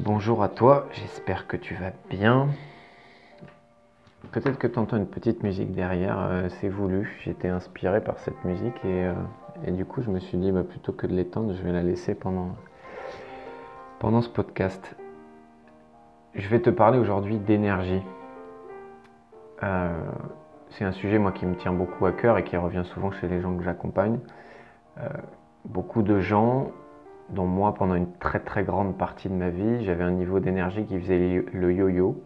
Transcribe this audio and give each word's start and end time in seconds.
Bonjour 0.00 0.44
à 0.44 0.48
toi, 0.48 0.86
j'espère 0.92 1.48
que 1.48 1.56
tu 1.56 1.74
vas 1.74 1.90
bien. 2.08 2.50
Peut-être 4.30 4.56
que 4.56 4.68
tu 4.68 4.78
entends 4.78 4.96
une 4.96 5.08
petite 5.08 5.42
musique 5.42 5.72
derrière, 5.72 6.20
euh, 6.20 6.48
c'est 6.60 6.68
voulu. 6.68 7.18
J'étais 7.24 7.48
inspiré 7.48 8.00
par 8.00 8.16
cette 8.20 8.44
musique 8.44 8.76
et, 8.84 9.06
euh, 9.06 9.70
du 9.72 9.84
coup 9.84 10.00
je 10.00 10.10
me 10.10 10.20
suis 10.20 10.38
dit 10.38 10.52
bah, 10.52 10.62
plutôt 10.62 10.92
que 10.92 11.08
de 11.08 11.14
l'étendre, 11.14 11.52
je 11.52 11.62
vais 11.64 11.72
la 11.72 11.82
laisser 11.82 12.14
pendant, 12.14 12.50
pendant 13.98 14.22
ce 14.22 14.28
podcast. 14.28 14.94
Je 16.36 16.48
vais 16.48 16.60
te 16.60 16.70
parler 16.70 17.00
aujourd'hui 17.00 17.38
d'énergie. 17.38 18.02
Euh, 19.64 20.00
c'est 20.70 20.84
un 20.84 20.92
sujet 20.92 21.18
moi 21.18 21.32
qui 21.32 21.44
me 21.44 21.56
tient 21.56 21.72
beaucoup 21.72 22.06
à 22.06 22.12
cœur 22.12 22.38
et 22.38 22.44
qui 22.44 22.56
revient 22.56 22.84
souvent 22.84 23.10
chez 23.10 23.26
les 23.26 23.40
gens 23.40 23.56
que 23.56 23.64
j'accompagne. 23.64 24.20
beaucoup 25.64 26.02
de 26.02 26.20
gens 26.20 26.70
dont 27.30 27.46
moi, 27.46 27.74
pendant 27.74 27.94
une 27.94 28.12
très 28.18 28.40
très 28.40 28.64
grande 28.64 28.96
partie 28.96 29.28
de 29.28 29.34
ma 29.34 29.50
vie, 29.50 29.84
j'avais 29.84 30.04
un 30.04 30.10
niveau 30.10 30.40
d'énergie 30.40 30.84
qui 30.84 30.98
faisait 30.98 31.44
le 31.52 31.72
yo-yo. 31.72 32.22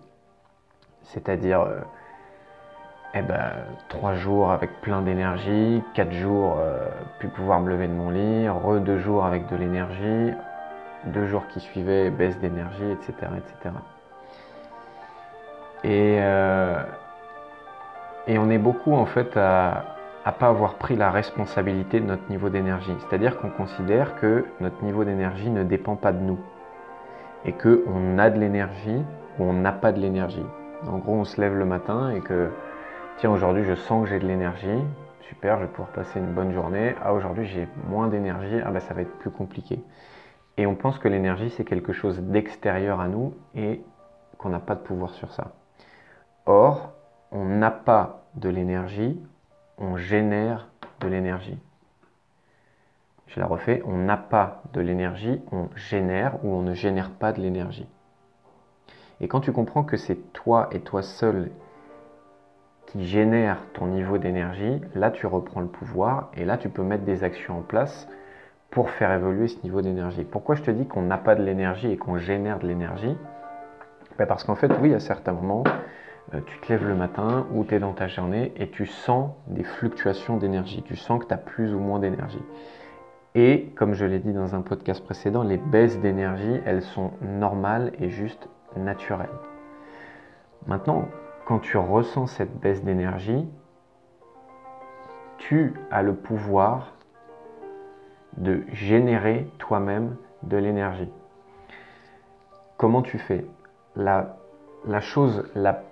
C'est-à-dire, 1.02 1.62
euh, 1.62 1.80
eh 3.14 3.22
ben, 3.22 3.52
trois 3.88 4.14
jours 4.14 4.52
avec 4.52 4.80
plein 4.80 5.02
d'énergie, 5.02 5.82
quatre 5.94 6.12
jours 6.12 6.56
euh, 6.58 6.88
plus 7.18 7.28
pouvoir 7.28 7.60
me 7.60 7.70
lever 7.70 7.88
de 7.88 7.92
mon 7.92 8.10
lit, 8.10 8.48
re 8.48 8.80
deux 8.80 8.98
jours 8.98 9.24
avec 9.24 9.48
de 9.50 9.56
l'énergie, 9.56 10.32
deux 11.06 11.26
jours 11.26 11.46
qui 11.48 11.60
suivaient 11.60 12.10
baisse 12.10 12.38
d'énergie, 12.38 12.90
etc., 12.92 13.12
etc. 13.36 13.74
Et, 15.84 16.18
euh, 16.20 16.82
et 18.28 18.38
on 18.38 18.48
est 18.50 18.58
beaucoup 18.58 18.94
en 18.94 19.06
fait 19.06 19.36
à, 19.36 19.84
à 20.24 20.32
pas 20.32 20.48
avoir 20.48 20.74
pris 20.74 20.96
la 20.96 21.10
responsabilité 21.10 22.00
de 22.00 22.06
notre 22.06 22.28
niveau 22.30 22.48
d'énergie. 22.48 22.94
C'est-à-dire 23.00 23.38
qu'on 23.40 23.50
considère 23.50 24.16
que 24.20 24.44
notre 24.60 24.82
niveau 24.84 25.04
d'énergie 25.04 25.50
ne 25.50 25.64
dépend 25.64 25.96
pas 25.96 26.12
de 26.12 26.20
nous 26.20 26.38
et 27.44 27.52
que 27.52 27.84
on 27.88 28.18
a 28.18 28.30
de 28.30 28.38
l'énergie 28.38 29.02
ou 29.38 29.44
on 29.44 29.52
n'a 29.52 29.72
pas 29.72 29.92
de 29.92 30.00
l'énergie. 30.00 30.46
En 30.86 30.98
gros, 30.98 31.14
on 31.14 31.24
se 31.24 31.40
lève 31.40 31.56
le 31.56 31.64
matin 31.64 32.10
et 32.10 32.20
que 32.20 32.50
tiens 33.16 33.30
aujourd'hui 33.30 33.64
je 33.64 33.74
sens 33.74 34.04
que 34.04 34.10
j'ai 34.10 34.20
de 34.20 34.26
l'énergie, 34.26 34.78
super, 35.22 35.56
je 35.58 35.62
vais 35.62 35.68
pouvoir 35.68 35.88
passer 35.88 36.20
une 36.20 36.32
bonne 36.32 36.52
journée. 36.52 36.94
Ah 37.02 37.14
aujourd'hui 37.14 37.46
j'ai 37.46 37.66
moins 37.88 38.06
d'énergie, 38.06 38.60
ah 38.64 38.70
ben 38.70 38.80
ça 38.80 38.94
va 38.94 39.02
être 39.02 39.18
plus 39.18 39.30
compliqué. 39.30 39.82
Et 40.56 40.66
on 40.66 40.76
pense 40.76 40.98
que 40.98 41.08
l'énergie 41.08 41.50
c'est 41.50 41.64
quelque 41.64 41.92
chose 41.92 42.20
d'extérieur 42.20 43.00
à 43.00 43.08
nous 43.08 43.34
et 43.56 43.82
qu'on 44.38 44.50
n'a 44.50 44.60
pas 44.60 44.76
de 44.76 44.80
pouvoir 44.80 45.10
sur 45.10 45.32
ça. 45.32 45.52
Or, 46.46 46.92
on 47.32 47.44
n'a 47.44 47.70
pas 47.70 48.24
de 48.34 48.48
l'énergie, 48.48 49.20
on 49.82 49.96
génère 49.96 50.68
de 51.00 51.08
l'énergie. 51.08 51.58
Je 53.26 53.40
la 53.40 53.46
refais, 53.46 53.82
on 53.84 53.96
n'a 53.96 54.16
pas 54.16 54.62
de 54.72 54.80
l'énergie, 54.80 55.40
on 55.50 55.68
génère 55.74 56.44
ou 56.44 56.54
on 56.54 56.62
ne 56.62 56.74
génère 56.74 57.10
pas 57.10 57.32
de 57.32 57.40
l'énergie. 57.40 57.88
Et 59.20 59.28
quand 59.28 59.40
tu 59.40 59.52
comprends 59.52 59.82
que 59.82 59.96
c'est 59.96 60.32
toi 60.32 60.68
et 60.72 60.80
toi 60.80 61.02
seul 61.02 61.50
qui 62.86 63.06
génère 63.06 63.58
ton 63.74 63.86
niveau 63.86 64.18
d'énergie, 64.18 64.80
là 64.94 65.10
tu 65.10 65.26
reprends 65.26 65.60
le 65.60 65.66
pouvoir 65.66 66.30
et 66.36 66.44
là 66.44 66.58
tu 66.58 66.68
peux 66.68 66.82
mettre 66.82 67.04
des 67.04 67.24
actions 67.24 67.58
en 67.58 67.62
place 67.62 68.08
pour 68.70 68.90
faire 68.90 69.12
évoluer 69.12 69.48
ce 69.48 69.62
niveau 69.62 69.82
d'énergie. 69.82 70.24
Pourquoi 70.24 70.54
je 70.54 70.62
te 70.62 70.70
dis 70.70 70.86
qu'on 70.86 71.02
n'a 71.02 71.18
pas 71.18 71.34
de 71.34 71.42
l'énergie 71.42 71.90
et 71.90 71.96
qu'on 71.96 72.18
génère 72.18 72.58
de 72.58 72.66
l'énergie? 72.66 73.16
Ben 74.18 74.26
Parce 74.26 74.44
qu'en 74.44 74.54
fait, 74.54 74.70
oui, 74.80 74.94
à 74.94 75.00
certains 75.00 75.32
moments, 75.32 75.64
tu 76.46 76.58
te 76.60 76.72
lèves 76.72 76.86
le 76.86 76.94
matin 76.94 77.46
ou 77.52 77.64
tu 77.64 77.74
es 77.74 77.78
dans 77.78 77.92
ta 77.92 78.08
journée 78.08 78.52
et 78.56 78.68
tu 78.70 78.86
sens 78.86 79.32
des 79.48 79.64
fluctuations 79.64 80.36
d'énergie. 80.36 80.82
Tu 80.82 80.96
sens 80.96 81.20
que 81.20 81.26
tu 81.26 81.34
as 81.34 81.38
plus 81.38 81.74
ou 81.74 81.78
moins 81.78 81.98
d'énergie. 81.98 82.42
Et 83.34 83.72
comme 83.76 83.94
je 83.94 84.04
l'ai 84.04 84.18
dit 84.18 84.32
dans 84.32 84.54
un 84.54 84.60
podcast 84.60 85.04
précédent, 85.04 85.42
les 85.42 85.56
baisses 85.56 85.98
d'énergie, 86.00 86.60
elles 86.66 86.82
sont 86.82 87.12
normales 87.22 87.92
et 87.98 88.10
juste 88.10 88.48
naturelles. 88.76 89.28
Maintenant, 90.66 91.08
quand 91.46 91.58
tu 91.58 91.76
ressens 91.76 92.28
cette 92.28 92.60
baisse 92.60 92.84
d'énergie, 92.84 93.48
tu 95.38 95.74
as 95.90 96.02
le 96.02 96.14
pouvoir 96.14 96.92
de 98.36 98.62
générer 98.72 99.50
toi-même 99.58 100.16
de 100.42 100.56
l'énergie. 100.56 101.10
Comment 102.76 103.02
tu 103.02 103.18
fais? 103.18 103.44
La, 103.96 104.36
la 104.86 105.00
chose 105.00 105.44
la 105.54 105.82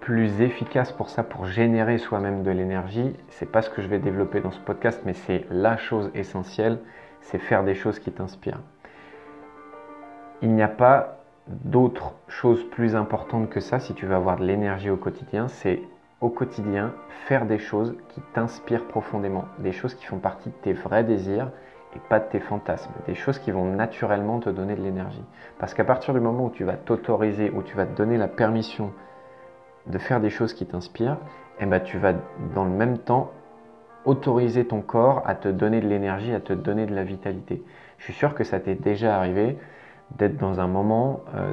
plus 0.00 0.40
efficace 0.40 0.92
pour 0.92 1.08
ça, 1.08 1.22
pour 1.22 1.44
générer 1.44 1.98
soi-même 1.98 2.42
de 2.42 2.50
l'énergie, 2.50 3.14
c'est 3.28 3.50
pas 3.50 3.62
ce 3.62 3.70
que 3.70 3.82
je 3.82 3.88
vais 3.88 3.98
développer 3.98 4.40
dans 4.40 4.50
ce 4.50 4.60
podcast, 4.60 5.02
mais 5.04 5.12
c'est 5.12 5.44
la 5.50 5.76
chose 5.76 6.10
essentielle, 6.14 6.78
c'est 7.20 7.38
faire 7.38 7.64
des 7.64 7.74
choses 7.74 7.98
qui 7.98 8.10
t'inspirent. 8.10 8.60
Il 10.42 10.54
n'y 10.54 10.62
a 10.62 10.68
pas 10.68 11.18
d'autre 11.46 12.14
chose 12.28 12.64
plus 12.70 12.96
importante 12.96 13.50
que 13.50 13.60
ça 13.60 13.78
si 13.78 13.92
tu 13.94 14.06
veux 14.06 14.14
avoir 14.14 14.38
de 14.38 14.44
l'énergie 14.44 14.90
au 14.90 14.96
quotidien, 14.96 15.48
c'est 15.48 15.82
au 16.20 16.28
quotidien 16.28 16.92
faire 17.26 17.44
des 17.44 17.58
choses 17.58 17.94
qui 18.08 18.20
t'inspirent 18.32 18.86
profondément, 18.86 19.44
des 19.58 19.72
choses 19.72 19.94
qui 19.94 20.06
font 20.06 20.18
partie 20.18 20.48
de 20.48 20.54
tes 20.54 20.72
vrais 20.72 21.04
désirs 21.04 21.50
et 21.94 21.98
pas 22.08 22.20
de 22.20 22.28
tes 22.28 22.40
fantasmes, 22.40 22.92
des 23.06 23.14
choses 23.14 23.38
qui 23.38 23.50
vont 23.50 23.64
naturellement 23.64 24.38
te 24.38 24.48
donner 24.48 24.76
de 24.76 24.82
l'énergie. 24.82 25.24
Parce 25.58 25.74
qu'à 25.74 25.84
partir 25.84 26.14
du 26.14 26.20
moment 26.20 26.46
où 26.46 26.50
tu 26.50 26.64
vas 26.64 26.76
t'autoriser, 26.76 27.50
où 27.50 27.62
tu 27.62 27.76
vas 27.76 27.84
te 27.84 27.96
donner 27.96 28.16
la 28.16 28.28
permission 28.28 28.92
de 29.86 29.98
faire 29.98 30.20
des 30.20 30.30
choses 30.30 30.52
qui 30.52 30.66
t'inspirent, 30.66 31.18
eh 31.60 31.66
ben 31.66 31.80
tu 31.80 31.98
vas 31.98 32.14
dans 32.54 32.64
le 32.64 32.70
même 32.70 32.98
temps 32.98 33.30
autoriser 34.04 34.66
ton 34.66 34.80
corps 34.80 35.22
à 35.26 35.34
te 35.34 35.48
donner 35.48 35.80
de 35.80 35.88
l'énergie, 35.88 36.32
à 36.32 36.40
te 36.40 36.52
donner 36.52 36.86
de 36.86 36.94
la 36.94 37.04
vitalité. 37.04 37.62
Je 37.98 38.04
suis 38.04 38.12
sûr 38.14 38.34
que 38.34 38.44
ça 38.44 38.60
t'est 38.60 38.74
déjà 38.74 39.16
arrivé 39.16 39.58
d'être 40.16 40.38
dans 40.38 40.58
un 40.58 40.66
moment 40.66 41.20
euh, 41.34 41.52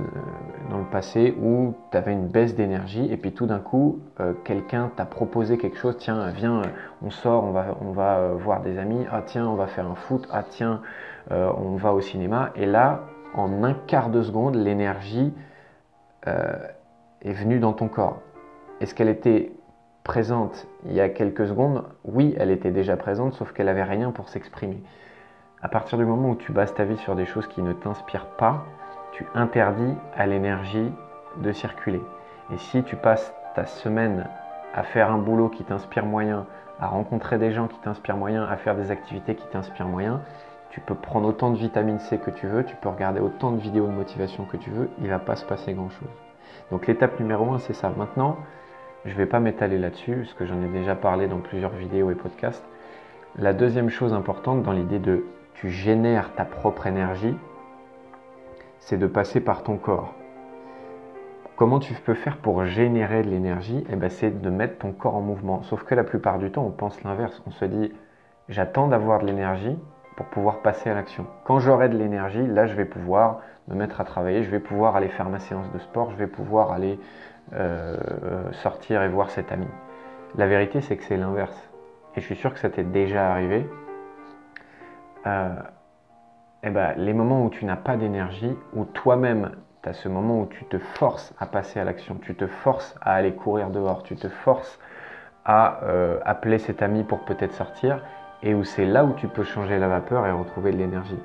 dans 0.71 0.79
le 0.79 0.85
passé 0.85 1.35
où 1.39 1.75
tu 1.91 1.97
avais 1.97 2.13
une 2.13 2.27
baisse 2.27 2.55
d'énergie 2.55 3.11
et 3.11 3.17
puis 3.17 3.31
tout 3.31 3.45
d'un 3.45 3.59
coup 3.59 3.99
euh, 4.19 4.33
quelqu'un 4.43 4.91
t'a 4.95 5.05
proposé 5.05 5.57
quelque 5.57 5.77
chose, 5.77 5.95
tiens 5.99 6.29
viens 6.29 6.63
on 7.03 7.11
sort, 7.11 7.43
on 7.43 7.51
va, 7.51 7.77
on 7.81 7.91
va 7.91 8.17
euh, 8.17 8.33
voir 8.33 8.61
des 8.61 8.79
amis, 8.79 9.05
ah 9.11 9.21
tiens 9.23 9.47
on 9.47 9.55
va 9.55 9.67
faire 9.67 9.85
un 9.85 9.95
foot, 9.95 10.27
ah 10.31 10.43
tiens 10.43 10.81
on 11.29 11.75
va 11.75 11.91
au 11.91 11.99
cinéma 11.99 12.51
et 12.55 12.65
là 12.65 13.01
en 13.33 13.61
un 13.63 13.73
quart 13.73 14.09
de 14.09 14.21
seconde 14.21 14.55
l'énergie 14.55 15.33
est 17.21 17.33
venue 17.33 17.59
dans 17.59 17.73
ton 17.73 17.87
corps. 17.87 18.21
Est-ce 18.79 18.93
qu'elle 18.93 19.09
était 19.09 19.51
présente 20.03 20.67
il 20.85 20.93
y 20.93 21.01
a 21.01 21.09
quelques 21.09 21.47
secondes? 21.47 21.83
Oui, 22.05 22.35
elle 22.37 22.51
était 22.51 22.71
déjà 22.71 22.95
présente, 22.95 23.33
sauf 23.33 23.51
qu'elle 23.51 23.65
n'avait 23.65 23.83
rien 23.83 24.11
pour 24.11 24.29
s'exprimer. 24.29 24.81
À 25.61 25.69
partir 25.69 25.97
du 25.97 26.05
moment 26.05 26.29
où 26.29 26.35
tu 26.35 26.51
bases 26.51 26.73
ta 26.73 26.83
vie 26.83 26.97
sur 26.97 27.15
des 27.15 27.25
choses 27.25 27.47
qui 27.47 27.61
ne 27.61 27.73
t'inspirent 27.73 28.29
pas, 28.37 28.65
tu 29.11 29.25
interdis 29.33 29.93
à 30.15 30.27
l'énergie 30.27 30.91
de 31.37 31.51
circuler. 31.51 32.01
Et 32.53 32.57
si 32.57 32.83
tu 32.83 32.95
passes 32.95 33.33
ta 33.55 33.65
semaine 33.65 34.27
à 34.75 34.83
faire 34.83 35.11
un 35.11 35.17
boulot 35.17 35.49
qui 35.49 35.63
t'inspire 35.63 36.05
moyen, 36.05 36.45
à 36.79 36.87
rencontrer 36.87 37.39
des 37.39 37.51
gens 37.51 37.67
qui 37.67 37.79
t'inspirent 37.79 38.17
moyen, 38.17 38.43
à 38.45 38.57
faire 38.57 38.75
des 38.75 38.91
activités 38.91 39.35
qui 39.35 39.47
t'inspirent 39.47 39.87
moyen, 39.87 40.21
tu 40.69 40.79
peux 40.79 40.93
prendre 40.93 41.27
autant 41.27 41.49
de 41.49 41.57
vitamine 41.57 41.97
C 41.97 42.19
que 42.19 42.29
tu 42.29 42.45
veux, 42.45 42.63
tu 42.63 42.75
peux 42.75 42.89
regarder 42.89 43.19
autant 43.19 43.51
de 43.51 43.59
vidéos 43.59 43.87
de 43.87 43.93
motivation 43.93 44.45
que 44.45 44.57
tu 44.57 44.69
veux, 44.69 44.89
il 44.99 45.05
ne 45.05 45.09
va 45.09 45.19
pas 45.19 45.35
se 45.35 45.45
passer 45.45 45.73
grand-chose. 45.73 46.26
Donc 46.71 46.87
l'étape 46.87 47.19
numéro 47.19 47.51
un, 47.53 47.59
c'est 47.59 47.73
ça. 47.73 47.91
Maintenant, 47.97 48.37
je 49.05 49.11
ne 49.11 49.17
vais 49.17 49.25
pas 49.25 49.39
m'étaler 49.39 49.77
là-dessus, 49.77 50.15
parce 50.15 50.33
que 50.33 50.45
j'en 50.45 50.61
ai 50.61 50.67
déjà 50.67 50.95
parlé 50.95 51.27
dans 51.27 51.39
plusieurs 51.39 51.71
vidéos 51.71 52.11
et 52.11 52.15
podcasts. 52.15 52.65
La 53.37 53.53
deuxième 53.53 53.89
chose 53.89 54.13
importante 54.13 54.63
dans 54.63 54.71
l'idée 54.71 54.99
de 54.99 55.25
tu 55.55 55.69
génères 55.69 56.33
ta 56.35 56.45
propre 56.45 56.87
énergie, 56.87 57.35
c'est 58.79 58.97
de 58.97 59.07
passer 59.07 59.39
par 59.39 59.63
ton 59.63 59.77
corps. 59.77 60.13
Comment 61.55 61.79
tu 61.79 61.93
peux 61.93 62.13
faire 62.13 62.37
pour 62.37 62.65
générer 62.65 63.23
de 63.23 63.29
l'énergie? 63.29 63.83
Eh 63.89 63.95
ben, 63.95 64.09
C'est 64.09 64.41
de 64.41 64.49
mettre 64.49 64.77
ton 64.77 64.91
corps 64.91 65.15
en 65.15 65.21
mouvement. 65.21 65.63
Sauf 65.63 65.83
que 65.83 65.95
la 65.95 66.03
plupart 66.03 66.37
du 66.37 66.51
temps, 66.51 66.63
on 66.63 66.71
pense 66.71 67.03
l'inverse. 67.03 67.41
On 67.47 67.51
se 67.51 67.65
dit, 67.65 67.91
j'attends 68.47 68.87
d'avoir 68.87 69.21
de 69.21 69.25
l'énergie 69.25 69.75
pour 70.17 70.25
pouvoir 70.25 70.61
passer 70.61 70.89
à 70.89 70.95
l'action. 70.95 71.27
Quand 71.45 71.59
j'aurai 71.59 71.89
de 71.89 71.97
l'énergie, 71.97 72.45
là, 72.45 72.65
je 72.65 72.73
vais 72.73 72.85
pouvoir 72.85 73.39
me 73.67 73.75
mettre 73.75 74.01
à 74.01 74.03
travailler, 74.03 74.43
je 74.43 74.49
vais 74.49 74.59
pouvoir 74.59 74.95
aller 74.95 75.09
faire 75.09 75.29
ma 75.29 75.39
séance 75.39 75.71
de 75.71 75.77
sport, 75.77 76.09
je 76.11 76.15
vais 76.17 76.27
pouvoir 76.27 76.71
aller 76.71 76.99
euh, 77.53 77.95
sortir 78.51 79.03
et 79.03 79.09
voir 79.09 79.29
cet 79.29 79.51
ami. 79.51 79.67
La 80.35 80.47
vérité, 80.47 80.81
c'est 80.81 80.97
que 80.97 81.03
c'est 81.03 81.17
l'inverse. 81.17 81.55
Et 82.15 82.21
je 82.21 82.25
suis 82.25 82.35
sûr 82.35 82.51
que 82.51 82.59
ça 82.59 82.69
t'est 82.69 82.83
déjà 82.83 83.31
arrivé. 83.31 83.69
Euh, 85.27 85.49
eh 86.63 86.71
ben, 86.71 86.95
les 86.97 87.13
moments 87.13 87.45
où 87.45 87.51
tu 87.51 87.65
n'as 87.65 87.75
pas 87.75 87.95
d'énergie, 87.95 88.57
où 88.73 88.85
toi-même, 88.85 89.51
tu 89.83 89.89
as 89.89 89.93
ce 89.93 90.09
moment 90.09 90.41
où 90.41 90.45
tu 90.47 90.65
te 90.65 90.79
forces 90.79 91.31
à 91.39 91.45
passer 91.45 91.79
à 91.79 91.83
l'action, 91.83 92.15
tu 92.15 92.33
te 92.33 92.47
forces 92.47 92.95
à 93.01 93.13
aller 93.13 93.33
courir 93.33 93.69
dehors, 93.69 94.01
tu 94.01 94.15
te 94.15 94.29
forces 94.29 94.79
à 95.45 95.83
euh, 95.83 96.19
appeler 96.25 96.57
cet 96.57 96.81
ami 96.81 97.03
pour 97.03 97.23
peut-être 97.23 97.53
sortir, 97.53 98.01
et 98.43 98.53
où 98.53 98.63
c'est 98.63 98.85
là 98.85 99.03
où 99.03 99.13
tu 99.13 99.27
peux 99.27 99.43
changer 99.43 99.79
la 99.79 99.87
vapeur 99.87 100.25
et 100.25 100.31
retrouver 100.31 100.71
de 100.71 100.77
l'énergie. 100.77 101.19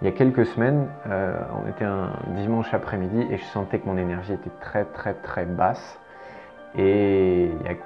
Il 0.00 0.06
y 0.06 0.08
a 0.08 0.12
quelques 0.12 0.46
semaines, 0.46 0.88
euh, 1.08 1.36
on 1.62 1.68
était 1.70 1.84
un 1.84 2.10
dimanche 2.34 2.72
après-midi 2.74 3.26
et 3.30 3.36
je 3.36 3.44
sentais 3.44 3.78
que 3.78 3.86
mon 3.86 3.96
énergie 3.96 4.32
était 4.32 4.50
très 4.60 4.84
très 4.84 5.14
très 5.14 5.44
basse. 5.44 6.00
Et 6.76 7.44
il 7.44 7.66
y 7.66 7.68
a 7.68 7.76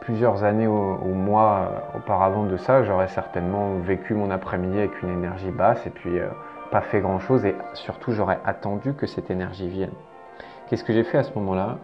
plusieurs 0.00 0.44
années 0.44 0.66
ou, 0.66 1.14
mois 1.14 1.90
auparavant 1.94 2.44
de 2.44 2.56
ça, 2.56 2.82
j'aurais 2.84 3.08
certainement 3.08 3.74
vécu 3.78 4.14
mon 4.14 4.30
après-midi 4.30 4.78
avec 4.78 5.02
une 5.02 5.10
énergie 5.10 5.50
basse 5.50 5.86
et 5.86 5.90
puis 5.90 6.18
euh, 6.18 6.28
pas 6.70 6.80
fait 6.80 7.00
grand 7.00 7.18
chose 7.18 7.44
et 7.44 7.54
surtout 7.74 8.12
j'aurais 8.12 8.40
attendu 8.46 8.94
que 8.94 9.06
cette 9.06 9.30
énergie 9.30 9.68
vienne. 9.68 9.92
Qu'est-ce 10.68 10.84
que 10.84 10.92
j'ai 10.92 11.04
fait 11.04 11.18
à 11.18 11.22
ce 11.22 11.34
moment-là? 11.34 11.76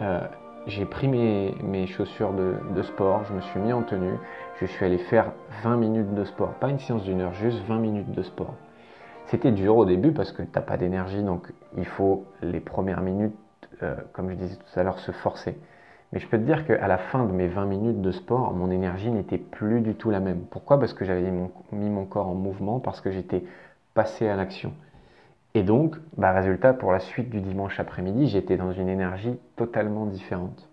Euh, 0.00 0.20
J'ai 0.66 0.84
pris 0.84 1.08
mes, 1.08 1.86
chaussures 1.86 2.32
de, 2.32 2.82
sport, 2.82 3.24
je 3.24 3.32
me 3.32 3.40
suis 3.40 3.58
mis 3.60 3.72
en 3.72 3.82
tenue, 3.82 4.18
je 4.60 4.66
suis 4.66 4.84
allé 4.84 4.98
faire 4.98 5.32
20 5.62 5.76
minutes 5.76 6.14
de 6.14 6.24
sport, 6.24 6.50
pas 6.54 6.68
une 6.68 6.78
séance 6.78 7.02
d'une 7.02 7.22
heure, 7.22 7.32
juste 7.32 7.62
20 7.66 7.78
minutes 7.78 8.10
de 8.10 8.22
sport. 8.22 8.54
C'était 9.26 9.52
dur 9.52 9.76
au 9.76 9.84
début 9.86 10.12
parce 10.12 10.32
que 10.32 10.42
tu 10.42 10.50
n'as 10.54 10.60
pas 10.60 10.76
d'énergie, 10.76 11.22
donc 11.22 11.50
il 11.78 11.86
faut 11.86 12.26
les 12.42 12.60
premières 12.60 13.00
minutes, 13.00 13.34
euh, 13.82 13.96
comme 14.12 14.28
je 14.28 14.34
disais 14.34 14.56
tout 14.56 14.78
à 14.78 14.82
l'heure, 14.82 14.98
se 14.98 15.12
forcer. 15.12 15.58
Mais 16.12 16.18
je 16.18 16.26
peux 16.26 16.36
te 16.36 16.42
dire 16.42 16.66
qu'à 16.66 16.88
la 16.88 16.98
fin 16.98 17.24
de 17.24 17.32
mes 17.32 17.48
20 17.48 17.64
minutes 17.64 18.02
de 18.02 18.10
sport, 18.10 18.52
mon 18.52 18.70
énergie 18.70 19.10
n'était 19.10 19.38
plus 19.38 19.80
du 19.80 19.94
tout 19.94 20.10
la 20.10 20.20
même. 20.20 20.42
Pourquoi? 20.50 20.78
Parce 20.78 20.92
que 20.92 21.04
j'avais 21.04 21.30
mis 21.30 21.88
mon, 21.88 22.04
corps 22.04 22.28
en 22.28 22.34
mouvement, 22.34 22.80
parce 22.80 23.00
que 23.00 23.10
j'étais 23.10 23.44
passé 23.94 24.28
à 24.28 24.36
l'action. 24.36 24.74
Et 25.54 25.62
donc, 25.62 25.96
bah, 26.16 26.32
résultat, 26.32 26.72
pour 26.72 26.92
la 26.92 27.00
suite 27.00 27.28
du 27.28 27.40
dimanche 27.40 27.80
après-midi, 27.80 28.28
j'étais 28.28 28.56
dans 28.56 28.72
une 28.72 28.88
énergie 28.88 29.38
totalement 29.56 30.06
différente. 30.06 30.68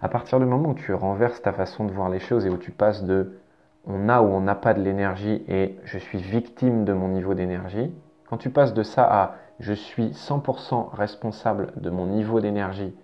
À 0.00 0.08
partir 0.08 0.38
du 0.38 0.46
moment 0.46 0.70
où 0.70 0.74
tu 0.74 0.94
renverses 0.94 1.42
ta 1.42 1.52
façon 1.52 1.84
de 1.84 1.92
voir 1.92 2.08
les 2.08 2.20
choses 2.20 2.46
et 2.46 2.50
où 2.50 2.56
tu 2.56 2.70
passes 2.70 3.04
de 3.04 3.38
on 3.86 4.08
a 4.08 4.22
ou 4.22 4.26
on 4.26 4.40
n'a 4.40 4.54
pas 4.54 4.74
de 4.74 4.82
l'énergie 4.82 5.44
et 5.48 5.76
je 5.84 5.98
suis 5.98 6.18
victime 6.18 6.84
de 6.84 6.92
mon 6.92 7.08
niveau 7.08 7.34
d'énergie, 7.34 7.92
quand 8.28 8.36
tu 8.36 8.50
passes 8.50 8.74
de 8.74 8.82
ça 8.82 9.04
à 9.04 9.34
je 9.58 9.72
suis 9.72 10.10
100% 10.10 10.94
responsable 10.94 11.72
de 11.76 11.90
mon 11.90 12.06
niveau 12.06 12.40
d'énergie 12.40 12.94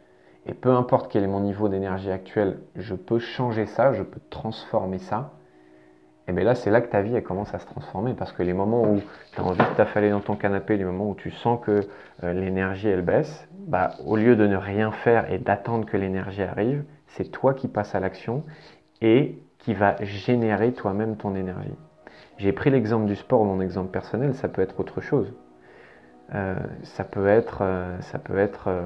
et 0.46 0.54
peu 0.54 0.70
importe 0.70 1.10
quel 1.10 1.24
est 1.24 1.28
mon 1.28 1.40
niveau 1.40 1.68
d'énergie 1.68 2.10
actuel, 2.10 2.58
je 2.74 2.94
peux 2.94 3.18
changer 3.18 3.66
ça, 3.66 3.92
je 3.92 4.02
peux 4.02 4.20
transformer 4.30 4.98
ça. 4.98 5.32
Et 6.28 6.32
bien 6.32 6.44
là, 6.44 6.54
c'est 6.54 6.70
là 6.70 6.82
que 6.82 6.88
ta 6.88 7.00
vie 7.00 7.20
commence 7.22 7.54
à 7.54 7.58
se 7.58 7.66
transformer 7.66 8.12
parce 8.12 8.32
que 8.32 8.42
les 8.42 8.52
moments 8.52 8.82
où 8.82 9.00
tu 9.32 9.40
as 9.40 9.44
envie 9.44 9.58
de 9.58 9.76
t'affaler 9.76 10.10
dans 10.10 10.20
ton 10.20 10.36
canapé, 10.36 10.76
les 10.76 10.84
moments 10.84 11.08
où 11.08 11.14
tu 11.14 11.30
sens 11.30 11.58
que 11.64 11.80
euh, 12.22 12.32
l'énergie 12.34 12.88
elle 12.88 13.02
baisse, 13.02 13.48
bah, 13.66 13.92
au 14.04 14.16
lieu 14.16 14.36
de 14.36 14.46
ne 14.46 14.56
rien 14.56 14.92
faire 14.92 15.32
et 15.32 15.38
d'attendre 15.38 15.86
que 15.86 15.96
l'énergie 15.96 16.42
arrive, 16.42 16.84
c'est 17.06 17.30
toi 17.30 17.54
qui 17.54 17.66
passes 17.66 17.94
à 17.94 18.00
l'action 18.00 18.44
et 19.00 19.38
qui 19.58 19.72
va 19.72 19.96
générer 20.02 20.72
toi-même 20.72 21.16
ton 21.16 21.34
énergie. 21.34 21.74
J'ai 22.36 22.52
pris 22.52 22.70
l'exemple 22.70 23.06
du 23.06 23.16
sport, 23.16 23.44
mon 23.44 23.60
exemple 23.60 23.90
personnel, 23.90 24.34
ça 24.34 24.48
peut 24.48 24.62
être 24.62 24.78
autre 24.78 25.00
chose. 25.00 25.32
Ça 26.82 27.04
peut 27.04 27.26
être, 27.26 27.60
euh, 27.62 27.98
ça 28.02 28.18
peut 28.18 28.38
être 28.38 28.68
euh, 28.68 28.82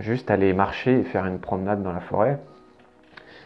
juste 0.00 0.30
aller 0.30 0.52
marcher 0.52 1.00
et 1.00 1.02
faire 1.02 1.24
une 1.24 1.38
promenade 1.38 1.82
dans 1.82 1.92
la 1.92 2.00
forêt. 2.00 2.38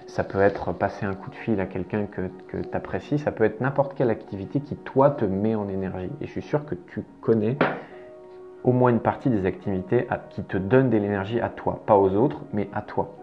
Ça 0.09 0.25
peut 0.25 0.41
être 0.41 0.73
passer 0.73 1.07
un 1.07 1.15
coup 1.15 1.31
de 1.31 1.37
fil 1.37 1.61
à 1.61 1.67
quelqu'un 1.67 2.07
que, 2.07 2.23
que 2.49 2.57
tu 2.57 2.75
apprécies. 2.77 3.19
Ça 3.19 3.31
peut 3.31 3.45
être 3.45 3.61
n'importe 3.61 3.95
quelle 3.95 4.11
activité 4.11 4.61
qui, 4.61 4.75
toi, 4.75 5.11
te 5.11 5.25
met 5.25 5.55
en 5.55 5.69
énergie. 5.69 6.11
Et 6.21 6.27
je 6.27 6.33
suis 6.33 6.43
sûr 6.43 6.65
que 6.65 6.75
tu 6.75 7.05
connais 7.21 7.57
au 8.65 8.73
moins 8.73 8.91
une 8.91 9.01
partie 9.01 9.29
des 9.29 9.47
activités 9.47 10.09
qui 10.31 10.43
te 10.43 10.57
donnent 10.57 10.91
de 10.91 10.97
l'énergie 10.97 11.41
à 11.41 11.51
toi. 11.51 11.83
Pas 11.87 11.97
aux 11.97 12.15
autres, 12.15 12.41
mais 12.53 12.69
à 12.73 12.83
toi. 12.83 13.15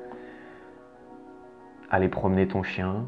Aller 1.90 2.08
promener 2.08 2.48
ton 2.48 2.64
chien, 2.64 3.06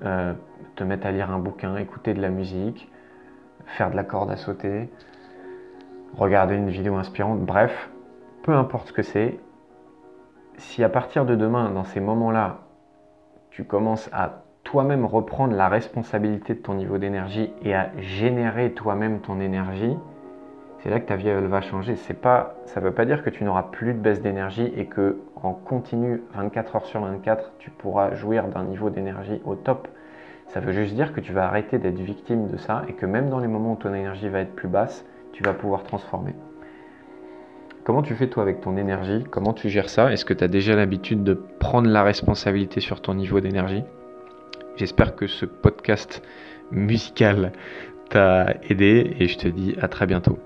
te 0.00 0.84
mettre 0.84 1.06
à 1.06 1.10
lire 1.10 1.30
un 1.30 1.38
bouquin, 1.38 1.76
écouter 1.76 2.12
de 2.12 2.20
la 2.20 2.28
musique, 2.28 2.90
faire 3.64 3.90
de 3.90 3.96
la 3.96 4.04
corde 4.04 4.30
à 4.30 4.36
sauter, 4.36 4.90
regarder 6.16 6.56
une 6.56 6.68
vidéo 6.68 6.96
inspirante, 6.96 7.40
bref, 7.40 7.90
peu 8.42 8.52
importe 8.52 8.88
ce 8.88 8.92
que 8.92 9.02
c'est, 9.02 9.40
si 10.58 10.84
à 10.84 10.88
partir 10.88 11.24
de 11.24 11.34
demain, 11.34 11.70
dans 11.70 11.84
ces 11.84 12.00
moments-là, 12.00 12.60
tu 13.58 13.64
commences 13.64 14.08
à 14.12 14.44
toi-même 14.62 15.04
reprendre 15.04 15.56
la 15.56 15.68
responsabilité 15.68 16.54
de 16.54 16.60
ton 16.60 16.74
niveau 16.74 16.96
d'énergie 16.96 17.50
et 17.64 17.74
à 17.74 17.90
générer 17.98 18.70
toi-même 18.70 19.18
ton 19.18 19.40
énergie, 19.40 19.96
c'est 20.78 20.90
là 20.90 21.00
que 21.00 21.08
ta 21.08 21.16
vie 21.16 21.28
va 21.28 21.60
changer. 21.60 21.96
C'est 21.96 22.14
pas, 22.14 22.54
ça 22.66 22.78
ne 22.78 22.84
veut 22.84 22.92
pas 22.92 23.04
dire 23.04 23.24
que 23.24 23.30
tu 23.30 23.42
n'auras 23.42 23.64
plus 23.64 23.94
de 23.94 23.98
baisse 23.98 24.22
d'énergie 24.22 24.72
et 24.76 24.86
que 24.86 25.18
en 25.42 25.54
continu 25.54 26.22
24 26.34 26.76
heures 26.76 26.86
sur 26.86 27.00
24, 27.00 27.54
tu 27.58 27.70
pourras 27.70 28.14
jouir 28.14 28.46
d'un 28.46 28.62
niveau 28.62 28.90
d'énergie 28.90 29.42
au 29.44 29.56
top. 29.56 29.88
Ça 30.46 30.60
veut 30.60 30.70
juste 30.70 30.94
dire 30.94 31.12
que 31.12 31.20
tu 31.20 31.32
vas 31.32 31.44
arrêter 31.48 31.78
d'être 31.78 31.98
victime 31.98 32.46
de 32.46 32.58
ça 32.58 32.84
et 32.86 32.92
que 32.92 33.06
même 33.06 33.28
dans 33.28 33.40
les 33.40 33.48
moments 33.48 33.72
où 33.72 33.76
ton 33.76 33.92
énergie 33.92 34.28
va 34.28 34.38
être 34.38 34.54
plus 34.54 34.68
basse, 34.68 35.04
tu 35.32 35.42
vas 35.42 35.52
pouvoir 35.52 35.82
transformer. 35.82 36.36
Comment 37.88 38.02
tu 38.02 38.14
fais 38.14 38.26
toi 38.26 38.42
avec 38.42 38.60
ton 38.60 38.76
énergie? 38.76 39.24
Comment 39.30 39.54
tu 39.54 39.70
gères 39.70 39.88
ça? 39.88 40.12
Est-ce 40.12 40.26
que 40.26 40.34
tu 40.34 40.44
as 40.44 40.48
déjà 40.48 40.76
l'habitude 40.76 41.24
de 41.24 41.32
prendre 41.32 41.88
la 41.88 42.02
responsabilité 42.02 42.80
sur 42.80 43.00
ton 43.00 43.14
niveau 43.14 43.40
d'énergie? 43.40 43.82
J'espère 44.76 45.16
que 45.16 45.26
ce 45.26 45.46
podcast 45.46 46.22
musical 46.70 47.50
t'a 48.10 48.56
aidé 48.68 49.16
et 49.18 49.26
je 49.26 49.38
te 49.38 49.48
dis 49.48 49.74
à 49.80 49.88
très 49.88 50.06
bientôt. 50.06 50.38